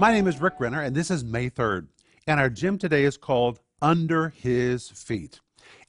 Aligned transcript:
My 0.00 0.12
name 0.12 0.26
is 0.26 0.40
Rick 0.40 0.54
Renner, 0.58 0.80
and 0.80 0.96
this 0.96 1.10
is 1.10 1.22
May 1.22 1.50
3rd. 1.50 1.88
And 2.26 2.40
our 2.40 2.48
gym 2.48 2.78
today 2.78 3.04
is 3.04 3.18
called 3.18 3.60
Under 3.82 4.30
His 4.30 4.88
Feet. 4.88 5.40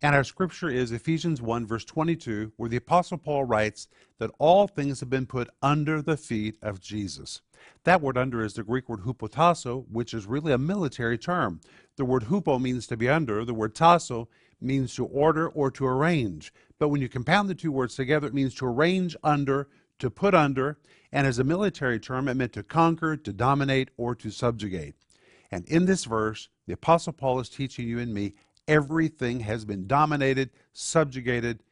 And 0.01 0.13
our 0.13 0.25
scripture 0.25 0.67
is 0.67 0.91
Ephesians 0.91 1.41
1, 1.41 1.65
verse 1.65 1.85
22, 1.85 2.51
where 2.57 2.69
the 2.69 2.75
Apostle 2.75 3.17
Paul 3.17 3.45
writes 3.45 3.87
that 4.19 4.31
all 4.37 4.67
things 4.67 4.99
have 4.99 5.09
been 5.09 5.25
put 5.25 5.47
under 5.61 6.01
the 6.01 6.17
feet 6.17 6.57
of 6.61 6.81
Jesus. 6.81 7.39
That 7.85 8.01
word 8.01 8.17
under 8.17 8.43
is 8.43 8.55
the 8.55 8.63
Greek 8.63 8.89
word 8.89 9.05
hupotasso, 9.05 9.85
which 9.89 10.13
is 10.13 10.25
really 10.25 10.51
a 10.51 10.57
military 10.57 11.17
term. 11.17 11.61
The 11.95 12.03
word 12.03 12.23
hupo 12.23 12.61
means 12.61 12.87
to 12.87 12.97
be 12.97 13.07
under, 13.07 13.45
the 13.45 13.53
word 13.53 13.75
tasso 13.75 14.27
means 14.59 14.93
to 14.95 15.05
order 15.05 15.47
or 15.47 15.71
to 15.71 15.85
arrange. 15.85 16.53
But 16.79 16.89
when 16.89 16.99
you 16.99 17.07
compound 17.07 17.47
the 17.47 17.55
two 17.55 17.71
words 17.71 17.95
together, 17.95 18.27
it 18.27 18.33
means 18.33 18.55
to 18.55 18.65
arrange 18.65 19.15
under, 19.23 19.69
to 20.01 20.11
put 20.11 20.35
under, 20.35 20.77
and 21.11 21.25
as 21.25 21.39
a 21.39 21.43
military 21.43 21.99
term, 21.99 22.27
it 22.27 22.35
meant 22.35 22.53
to 22.53 22.63
conquer, 22.63 23.17
to 23.17 23.33
dominate, 23.33 23.89
or 23.97 24.13
to 24.15 24.29
subjugate. 24.29 24.95
And 25.51 25.65
in 25.67 25.85
this 25.85 26.05
verse, 26.05 26.49
the 26.67 26.73
Apostle 26.73 27.13
Paul 27.13 27.39
is 27.39 27.49
teaching 27.49 27.87
you 27.87 27.99
and 27.99 28.13
me 28.13 28.33
everything 28.67 29.41
has 29.41 29.65
been 29.65 29.87
dominated, 29.87 30.49
subjugated 30.71 31.63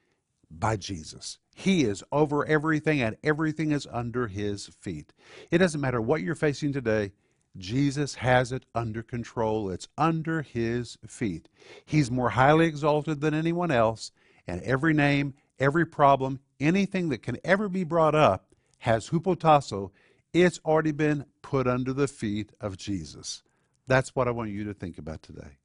by 0.50 0.76
Jesus. 0.76 1.38
He 1.56 1.84
is 1.84 2.04
over 2.12 2.46
everything, 2.46 3.02
and 3.02 3.18
everything 3.24 3.72
is 3.72 3.88
under 3.92 4.28
his 4.28 4.68
feet. 4.80 5.14
It 5.52 5.60
doesn't 5.60 5.82
matter 5.82 6.02
what 6.02 6.22
you're 6.22 6.36
facing 6.36 6.74
today, 6.74 7.12
Jesus 7.58 8.16
has 8.16 8.52
it 8.52 8.66
under 8.76 9.02
control. 9.04 9.70
It's 9.70 9.88
under 9.98 10.42
his 10.42 10.98
feet. 11.08 11.50
He's 11.86 12.12
more 12.12 12.30
highly 12.30 12.66
exalted 12.66 13.22
than 13.22 13.34
anyone 13.34 13.72
else, 13.72 14.12
and 14.48 14.62
every 14.62 14.94
name, 14.94 15.34
every 15.60 15.86
problem, 15.86 16.40
anything 16.60 17.10
that 17.10 17.24
can 17.24 17.38
ever 17.44 17.70
be 17.70 17.84
brought 17.84 18.16
up 18.16 18.54
has 18.80 19.10
hupotasso, 19.10 19.92
it's 20.34 20.60
already 20.66 20.92
been 20.92 21.26
put 21.42 21.68
under 21.68 21.94
the 21.94 22.08
feet 22.08 22.52
of 22.62 22.78
Jesus. 22.78 23.44
That's 23.88 24.16
what 24.16 24.28
I 24.28 24.32
want 24.32 24.52
you 24.52 24.64
to 24.66 24.74
think 24.74 24.98
about 24.98 25.24
today. 25.24 25.58